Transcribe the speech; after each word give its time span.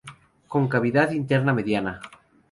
Con 0.51 0.67
cavidad 0.67 1.11
interna 1.11 1.53
mediana. 1.53 2.01